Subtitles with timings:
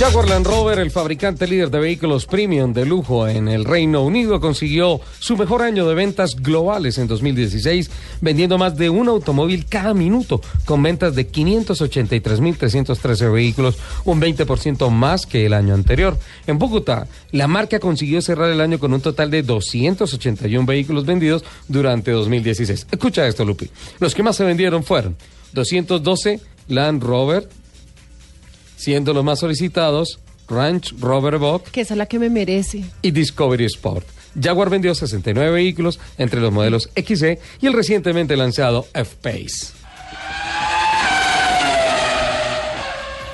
[0.00, 4.40] Jaguar Land Rover, el fabricante líder de vehículos premium de lujo en el Reino Unido,
[4.40, 7.90] consiguió su mejor año de ventas globales en 2016,
[8.22, 13.76] vendiendo más de un automóvil cada minuto, con ventas de 583.313 vehículos,
[14.06, 16.18] un 20% más que el año anterior.
[16.46, 21.44] En Bogotá, la marca consiguió cerrar el año con un total de 281 vehículos vendidos
[21.68, 22.86] durante 2016.
[22.90, 23.68] Escucha esto, Lupi.
[23.98, 25.14] Los que más se vendieron fueron
[25.52, 27.46] 212 Land Rover,
[28.80, 31.38] siendo los más solicitados Ranch Rover
[31.70, 32.82] Que esa es la que me merece.
[33.02, 34.06] y Discovery Sport.
[34.40, 39.79] Jaguar vendió 69 vehículos entre los modelos XE y el recientemente lanzado F-Pace.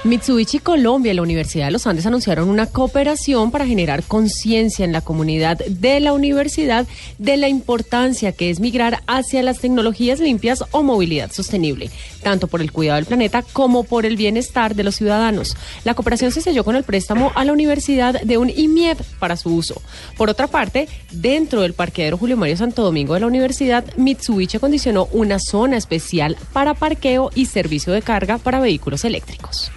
[0.06, 4.92] Mitsubishi Colombia y la Universidad de los Andes anunciaron una cooperación para generar conciencia en
[4.92, 6.86] la comunidad de la universidad
[7.18, 11.90] de la importancia que es migrar hacia las tecnologías limpias o movilidad sostenible,
[12.22, 15.56] tanto por el cuidado del planeta como por el bienestar de los ciudadanos.
[15.82, 19.56] La cooperación se selló con el préstamo a la universidad de un IMIEP para su
[19.56, 19.82] uso.
[20.16, 25.08] Por otra parte, dentro del parqueadero Julio Mario Santo Domingo de la universidad, Mitsubishi acondicionó
[25.10, 29.72] una zona especial para parqueo y servicio de carga para vehículos eléctricos.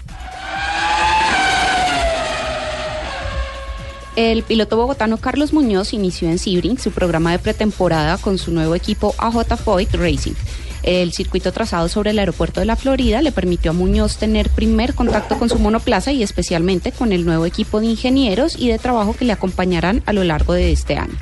[4.20, 8.76] El piloto bogotano Carlos Muñoz inició en Sebring su programa de pretemporada con su nuevo
[8.76, 10.34] equipo AJ Foyt Racing.
[10.84, 14.94] El circuito trazado sobre el aeropuerto de la Florida le permitió a Muñoz tener primer
[14.94, 19.14] contacto con su monoplaza y especialmente con el nuevo equipo de ingenieros y de trabajo
[19.14, 21.16] que le acompañarán a lo largo de este año.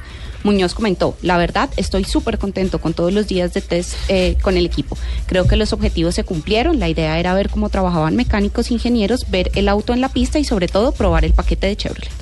[0.43, 4.57] Muñoz comentó, la verdad estoy súper contento con todos los días de test eh, con
[4.57, 4.97] el equipo.
[5.27, 9.51] Creo que los objetivos se cumplieron, la idea era ver cómo trabajaban mecánicos, ingenieros, ver
[9.53, 12.16] el auto en la pista y sobre todo probar el paquete de Chevrolet.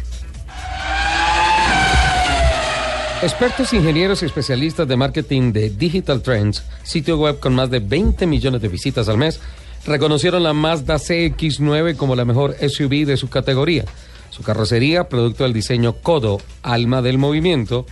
[3.26, 8.28] Expertos, ingenieros y especialistas de marketing de Digital Trends, sitio web con más de 20
[8.28, 9.40] millones de visitas al mes,
[9.84, 13.86] reconocieron la Mazda CX9 como la mejor SUV de su categoría.
[14.30, 17.88] Su carrocería, producto del diseño Kodo, alma del movimiento,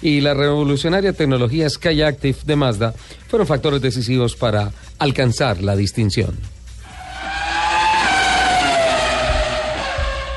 [0.00, 2.94] y la revolucionaria tecnología Skyactiv de Mazda
[3.28, 6.34] fueron factores decisivos para alcanzar la distinción.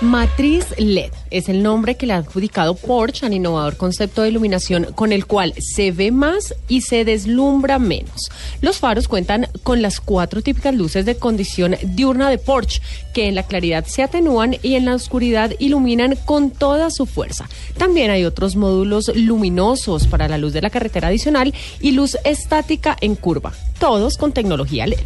[0.02, 4.88] Matriz LED es el nombre que le ha adjudicado Porsche al innovador concepto de iluminación
[4.94, 8.30] con el cual se ve más y se deslumbra menos.
[8.62, 12.82] Los faros cuentan con las cuatro típicas luces de condición diurna de Porsche,
[13.14, 17.50] que en la claridad se atenúan y en la oscuridad iluminan con toda su fuerza.
[17.78, 22.98] También hay otros módulos luminosos para la luz de la carretera adicional y luz estática
[23.02, 25.00] en curva, todos con tecnología LED.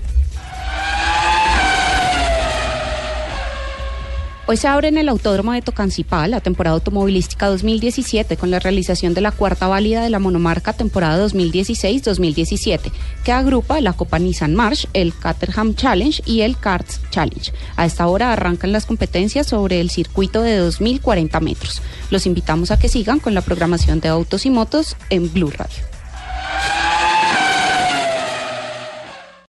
[4.48, 9.16] Hoy se abre en el Autódromo de Tocancipá la temporada automovilística 2017 con la realización
[9.16, 12.92] de la cuarta válida de la monomarca temporada 2016-2017,
[13.24, 17.52] que agrupa la Copa Nissan March, el Caterham Challenge y el Karts Challenge.
[17.76, 21.82] A esta hora arrancan las competencias sobre el circuito de 2040 metros.
[22.12, 25.95] Los invitamos a que sigan con la programación de autos y motos en Blue Radio.